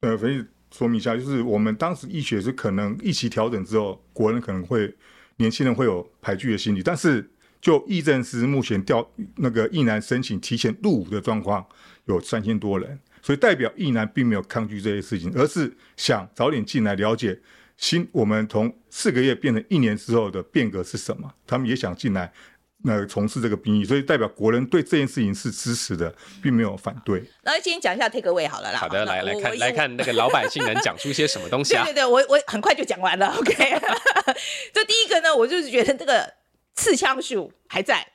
[0.00, 0.44] 呃，所以。
[0.76, 4.92] 说明一下，就是我们当时医学是可能一起调整之后，国人可能会
[5.36, 11.64] 年轻人会有排拒的心理，但是就役政司目前调那个役男申请提前入伍的状况
[12.06, 17.38] 有三千多人，所以代表役男并没有抗拒这些事情，而是想早点进来了解
[17.76, 22.32] 新我们从四个月变成一年之后的变革是什么，他们也想进来。
[22.86, 27.24] 那从事这个兵役，所以代表国人对这件事情是支持的，并没有反对。
[27.42, 28.78] 那今天讲一下 take away 好了啦。
[28.78, 31.82] 好的，来来看来看那个老百姓能讲出些什么东西啊？
[31.88, 33.28] 对对对，我我很快就讲完了。
[33.40, 33.54] OK，
[34.74, 36.30] 这第一个呢，我就是觉得这个
[36.74, 38.06] 刺枪术还在。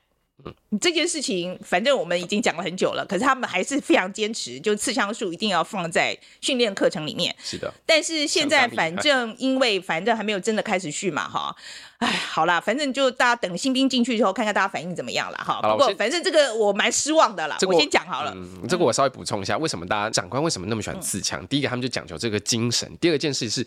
[0.45, 7.35] 嗯，这件事情反正我们已经讲了很久了，可是他们还是非常坚持，就刺枪术一定要放在训练课程里面。
[7.43, 7.73] 是的。
[7.85, 11.55] 但是现在反正因为反正还没有真的开始训嘛，哈，
[11.97, 15.59] 哎，好啦，反正就大家等新兵进去之后，看看大家反应怎么样了，哈。
[15.61, 17.57] 不过反正这个我蛮失望的啦。
[17.67, 18.31] 我先讲好了。
[18.35, 21.45] 嗯，这个我稍微补充一下，为什么大家长官为什么那么喜欢刺枪？
[21.47, 23.65] 第一个，他们就讲究这个精神；第二件事是，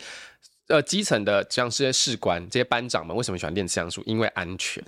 [0.67, 4.01] 呃，基层的像这些士官、这些班长们为什么喜欢练刺枪术？
[4.05, 4.83] 因为安全。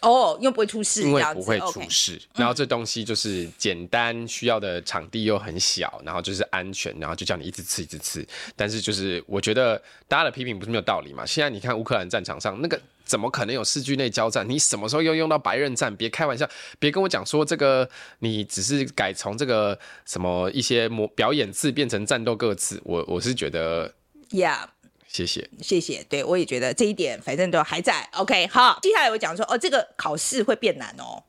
[0.00, 2.20] 哦，又不会出事，因为不会出事。
[2.34, 8.26] 然后这东西就是简单，需要的场地又很小，然后就是安全，然后就叫你一直吃，一直吃。
[8.56, 11.26] 但是就是我觉得大家的批评不是没有道理嘛。
[11.26, 14.48] 现在你看乌克兰战场上那个，怎么可能有视距内交战？
[14.48, 15.94] 你什么时候又用到白刃战？
[15.94, 17.88] 别开玩笑，别跟我讲说这个
[18.20, 22.80] 你只是改从这个什么一些模表演字变成战斗各字。
[22.84, 23.92] 我我是觉得
[24.30, 24.68] ，Yeah。
[25.12, 26.04] 谢谢，谢谢。
[26.08, 28.08] 对，我也觉得这一点，反正都还在。
[28.12, 31.20] OK，好，接下来我讲说，哦，这个考试会变难哦，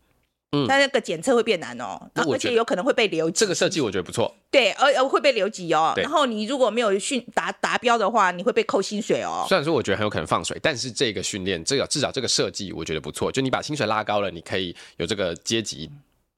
[0.52, 3.40] 嗯，但那个检测会变难哦，而且有可能会被留级。
[3.40, 4.36] 这个设计我觉得不错。
[4.52, 5.94] 对，而而会被留级哦。
[5.98, 9.46] 然后你如果没有训达达标的话，你会被扣薪水哦。
[9.48, 13.32] 虽然说我觉得很有可能放水，但是这个训练，这个至少这个设计我觉得不错。
[13.32, 15.92] 就你把薪水拉高了，你可以有这个阶级，就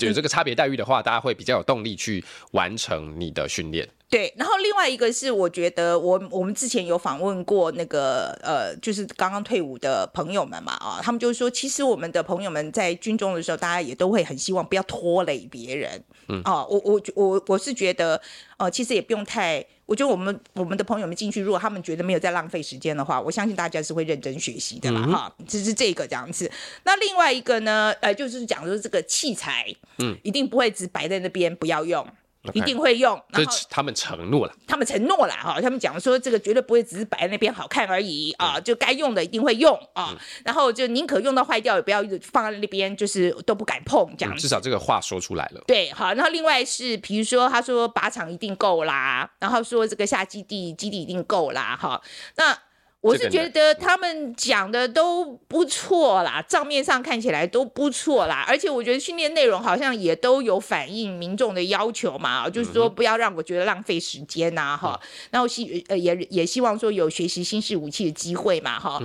[0.06, 3.88] 有这个差别待遇的话，大家会比较有动力去完成你的训练。
[4.10, 18.20] 对，然后另外一个是，我觉得我我们之前有访问过那个呃，就是刚刚退伍的朋友们嘛，啊，他们就是说，其实我们的朋友们在军中的时候，大家也都会很希望不要拖累别人，嗯，哦，我我我我是觉得，
[18.58, 26.50] 呃，其实也不用太，我觉得我们我们的朋友们进去，如果他们觉得没有在浪费时间的话，我相信大家是会认真学习的啦，哈、嗯，只是这个这样子。
[26.84, 29.66] 那另外一个呢，呃，就是讲说这个器材，
[29.98, 32.06] 嗯，一定不会只摆在那边不要用。
[32.52, 44.38] 一定会用，然后他们承诺了，他们承诺了哈，他们讲说这个绝对不会只是摆在那边好看而已啊，就该用的一定会用啊，嗯、然后就宁可用到坏掉，也不要放在那边，就是都不敢碰这样、嗯。
[44.38, 45.62] 至少这个话说出来了。
[45.66, 52.02] 对，好，然后另外是，比如说他说靶场一定够啦，然后说这个下基地基地一定够啦，哈，
[52.36, 52.58] 那。
[53.04, 64.98] 我是觉得他们讲的都不错啦，账面上看起来都不错啦，而且我觉得训练内容好像也都有反映民众的要求嘛，就是说不要让我觉得浪费时间呐，哈，
[65.32, 69.04] 然后希呃也也希望说有学习新式武器的机会嘛，哈。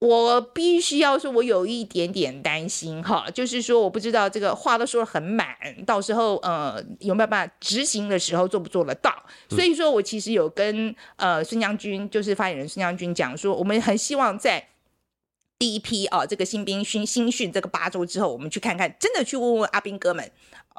[0.00, 9.14] 我必须要说，我有一点点担心哈，就是说，我不知道这个话都说得很满，到时候呃有没有办法执行的时候做不做得到？
[9.50, 14.68] 所以说我其实有跟呃孙将军，就是发言人孙将军讲说，我们很希望在
[15.58, 20.32] 第一批啊这个新兵训新训这个八周之后，我们去看看，真的去问问阿兵哥们。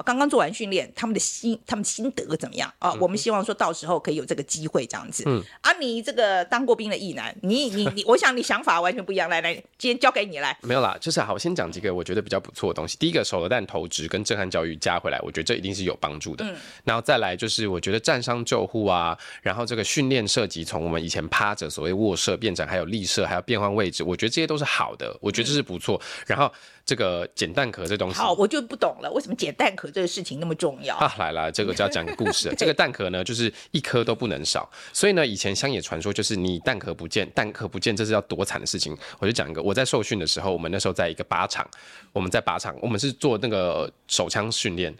[0.05, 2.93] 刚刚做完训练，他们的心他们心得怎么样啊？
[2.93, 5.23] 我们希望说到时候可以有这个机会这样子。
[5.27, 9.29] 嗯，啊，你这个当过兵的役男，你你你，我想你想法完全不一样。
[9.29, 10.57] 来来，今天交给你来。
[10.61, 12.97] 没有啦，就是好，我先讲几个我觉得比较不错的东西。
[12.97, 16.45] 第一个，手榴弹投掷跟震撼教育加回来，我觉得这一定是有帮助的。
[16.45, 26.01] 嗯，然后再来就是我觉得战伤救护啊，然后这个训练射击从我们以前趴着所谓卧射变成还有立射，还有变换位置，我觉得这些都是好的，我觉得这是不错。
[26.01, 26.51] 嗯、然后。
[26.85, 31.13] 这个捡蛋壳这东西，好，我就不懂了，为什么捡蛋壳这个事情那么重要啊？
[31.17, 32.53] 来了，这个就要讲个故事。
[32.57, 34.69] 这个蛋壳呢，就是一颗都不能少。
[34.91, 38.97] 所以呢，以前乡野传说就是你蛋壳不见，蛋壳不见，这是要多惨的事情。
[39.19, 41.69] 我就讲一个，我在受训的时候，我们那时候在一个靶场，
[42.11, 44.93] 我们在靶场，我们是做那个手枪训练。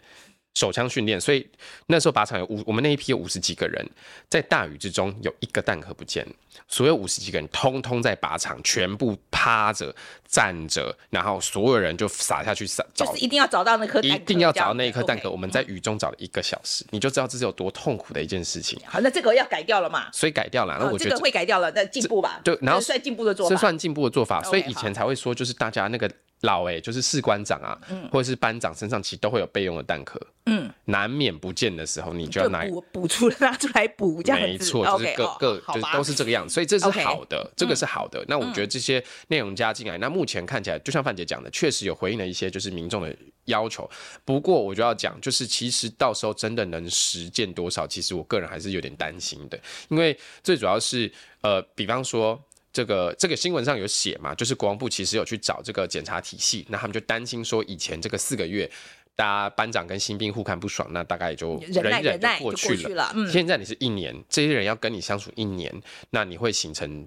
[0.54, 1.48] 手枪训练，所以
[1.86, 3.90] 那时候靶场有五，我们那一批有五十几个人，
[4.28, 6.26] 在大雨之中有一个弹壳不见，
[6.68, 9.94] 所有五十几个人通通在靶场全部趴着
[10.26, 15.30] 站着，然后所有人就撒下去撒，就是一定要找到那颗，一定要找到那一颗弹壳。
[15.30, 18.78] 我们在雨中找了一个小时，你就知道这是有多痛苦的一件事情。
[18.84, 20.10] 好，那这个要改掉了嘛？
[20.12, 22.42] 所以改掉了，那我觉得会改掉了，那进步吧？
[22.44, 26.10] 对，然后算进步的做法，这算进步的做法，所以以前才会说，就是大家那个。
[26.42, 38.20] 老哎、欸，就是士官长啊，嗯、或者是班长身上其实都会有备用的弹壳，嗯，难免不见的时候，你就要拿补补出拿出来补，这样没错，就是各各就是都是这个样子，所以这是好的，Okay 这个是好的。
[38.22, 43.88] 嗯、那我觉得这些内容加进来，那目前看起来，就像范姐讲的，确实有回应了一些就是民众的要求。
[44.24, 49.56] 不过我就要讲，就是其实到时候真的能实践多少，其实我个人还是有点担心的，
[49.90, 51.12] 因为最主要是
[51.42, 52.42] 呃，比方说。
[52.72, 58.70] 这个这个新闻上有写嘛，就是国防部其实有去找这个检查体系，那他们就担心说，以前这个四个月，
[59.14, 62.76] 大家班长跟新兵互看不爽，那大概也就忍忍就过去了。
[62.76, 65.70] 去了嗯、现在你是一年，这些人要跟你相处一年，
[66.08, 67.06] 那你会形成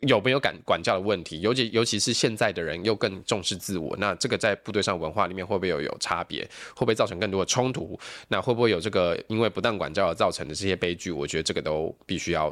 [0.00, 1.42] 有没有管管教的问题？
[1.42, 6.42] 尤其尤其是现在的人又更重视自我，那这个在部队上文化里面会不会有有差别？
[6.74, 8.00] 会不会造成更多的冲突？
[8.28, 11.12] 那会不会有这个因为不当管教而造成的这些悲剧？
[11.12, 12.50] 我觉得这个都必须要。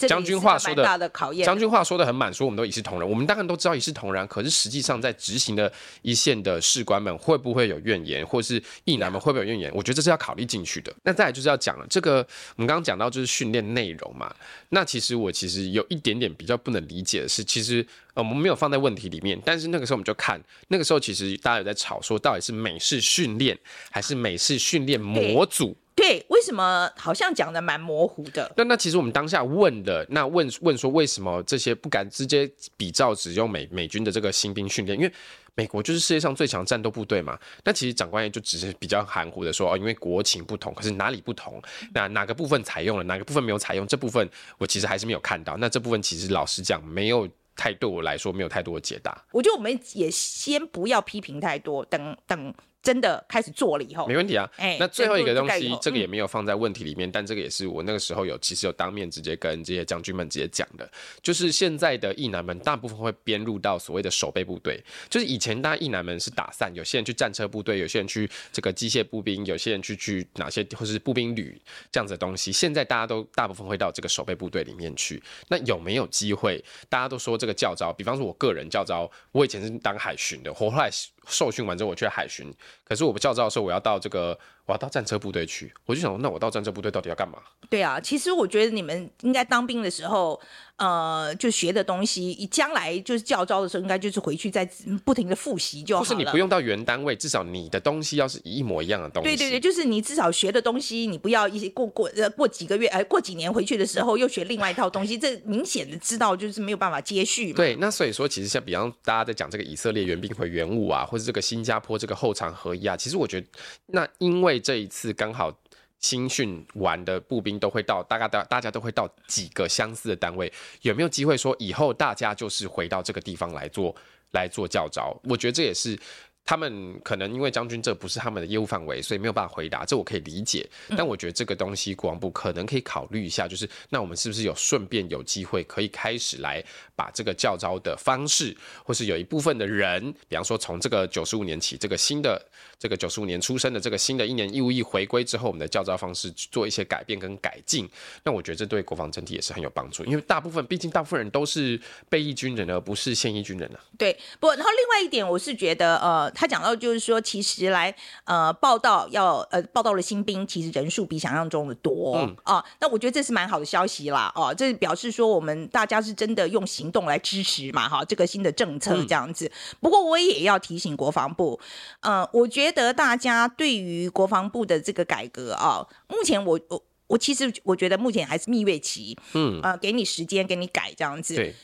[0.00, 1.10] 那将军话说的，
[1.44, 3.08] 将军话说的很满，说我们都一视同仁。
[3.08, 9.72] 我们当然都知道一视同仁，可是实际上在执行的一线的士官们会不会有怨言，或是役男们会不会有怨言？
[9.74, 10.92] 我觉得这是要考虑进去的。
[11.02, 12.16] 那再来就是要讲了，这个
[12.56, 14.34] 我们刚刚讲到就是训练内容嘛。
[14.70, 23.56] 那其实我其实有一点点比较不能理解的是，其实呃我们没有放在问题里面，但是那个时候我们就看，那个时候其实大家有在吵说，到底是美式训练
[23.90, 25.76] 还是美式训练模组？
[25.94, 28.52] 对，为什么好像讲的蛮模糊的？
[28.56, 34.98] 那那其实我们当下问的，那问问说为什么这些不敢直接比照只用美美军的这个新兵训练？
[34.98, 35.12] 因为
[35.54, 37.38] 美国就是世界上最强战斗部队嘛。
[37.62, 41.62] 那其实长官也就只是比较含糊的说哦，因为国情不同，可是哪里不同？
[41.94, 43.86] 那哪个部分采用了，哪个部分没有采用？
[43.86, 44.28] 这部分
[44.58, 45.56] 我其实还是没有看到。
[45.58, 49.24] 那这部分其实老实讲，没有太对我来说没有太多的解答。
[49.30, 52.52] 我觉得我们也先不要批评太多，等等。
[52.84, 54.48] 真的开始做了以后，没问题啊。
[54.58, 60.86] 欸、那最后一个东西，这个也没有放在问题里面，嗯、但这个也是我那个时候有其实有当面直接跟这些将军们直接讲的，
[61.22, 64.78] 就是现在的役男们大部分会编入到所谓的守备部队，
[65.08, 71.58] 就是以前大家役男们是打散，有些人去战车部队，有些人去这个机械步兵，有些人去去哪些或是步兵旅
[71.90, 75.22] 这样子的东西，现在大家都大部分会到这个守备部队里面去。
[75.48, 76.62] 那有没有机会？
[76.90, 80.90] 大家都说这个教招，比方说我个人教招，我以前是当海巡的，我后来。
[81.26, 82.52] 受训完之后，我去海巡，
[82.84, 84.38] 可是我不教招的时候，我要到这个。
[84.66, 87.36] 我要到战车部队去，我就想说，那我到战车部队到底要干嘛？
[87.68, 90.40] 对啊，其实我觉得你们应该当兵的时候，
[90.76, 94.66] 呃，就学的东西，将来就是教招的时候，应该就是回去再
[95.04, 96.08] 不停的复习就好了。
[96.08, 99.28] 不是你不用到原单位，至少你的东西要是一模一样的东西。
[99.28, 107.56] 对对对，就是你至少学的东西，你不要一些过过呃过几个月，哎、呃、过几年回去的时候又学另外一套东西，这明显的知道就是没有办法接续嘛。
[107.56, 112.50] 对，那所以说，其实像比方大家在讲这个以色列援兵回援务啊，或者这个新加坡这个后常
[112.96, 113.46] 其实我觉得
[113.86, 115.34] 那因为这一次刚。
[115.34, 115.52] 好，
[115.98, 120.52] 新训完的步兵都会到，大概大大家都会到几个相似的单位，
[120.82, 123.92] 有没有机会说以后大家就是回到这个地方来做
[124.32, 125.18] 来做教招？
[125.24, 125.98] 我觉得这也是
[126.46, 130.68] 他们可能因为将军这不是他们的业务范围，所以没有办法回答，这我可以理解。
[130.90, 136.62] 但我觉得这个东西国防部可能可以考虑一下，就是那我们是不是有顺便有机会可以开始来
[136.94, 142.38] 把这个教招的方式，或是有一部分的人，比方说从这个九十五年起，这个新的
[142.78, 147.88] 这个九十五年出生的这个新的一年义务役回归之后，我们的教招方式做一些改变跟改进。
[148.22, 151.80] 那我觉得这对国防整体也是很有帮助，因为大部分毕竟大部分人都是
[152.10, 153.80] 备役军人，而不是现役军人啊。
[153.96, 156.30] 对，不，然后另外一点，我是觉得呃。
[156.34, 162.64] 他讲到就是说，其实来呃报道要呃报道的新兵，其实人数比想象中的多、嗯、啊。
[162.80, 169.46] 那我觉得这是蛮好的消息啦，哦、啊，这表示说我们大家是真的用行动来支持嘛，哈、啊，这个新的政策这样子。
[169.46, 171.58] 嗯、不过我也要提醒国防部，
[172.00, 181.34] 呃，我觉得大家对于国防部的这个改革啊，目前我我我其实我觉得目前还是蜜月期，嗯，呃，给你时间给你改这样子。
[181.36, 181.54] 对。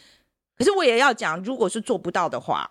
[0.57, 2.71] 可是我也要讲，如果是做不到的话。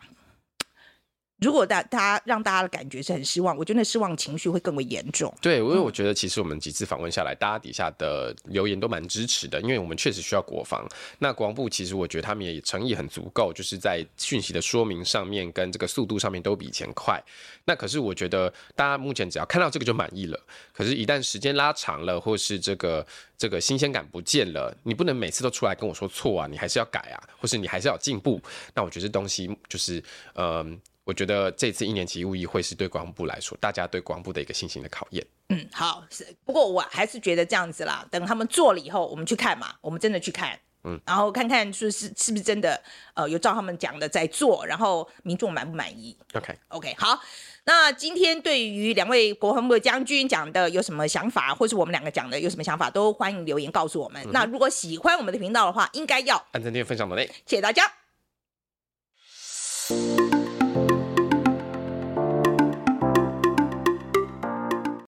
[1.40, 5.34] 如果大大家让大家的感觉是很失望，我觉得那失望情绪会更为严重。
[5.42, 10.88] 对，因为我觉得其实我们几次访问下来，大家底下的留言都蛮支持的，因为我们确实需要国防。
[11.18, 17.22] 那国防部其实我觉得他们也诚意很足够，就是在讯息的说明上面跟这个速度上面都比以前快。
[17.64, 20.40] 那可是我觉得大家目前只要看到这个就满意了。
[20.74, 23.06] 可是，一旦时间拉长了，或是这个
[23.38, 28.42] 这个新鲜感不见了，你不能每次都出来跟我说错啊，你还是要改啊，或是你还是要进步。
[28.74, 30.46] 那我觉得这东西就是嗯。
[30.46, 30.78] 呃
[31.10, 35.26] 我觉得这次一年期义务役会是对国防部来说，大家对国防部的一个信心的考验。
[35.50, 36.24] 嗯，好，是。
[36.46, 42.80] 不过我还是觉得这样子啦，等他们做了以后，我们去看嘛，我们真的去看，嗯，然后看看是是是不是真的，
[43.16, 46.94] 呃，有照他们讲的在做，然后民众满不满意？OK，OK，Okay.
[46.94, 47.20] okay, 好。
[47.64, 54.24] 那今天对于两位国防部的将军讲的有什么想法，或是我们两个讲的有什么想法，都欢迎留言告诉我们。
[54.28, 57.92] 嗯、那如果喜欢我们的频道的话，应该要按赞、订阅、分享的内，谢谢大家。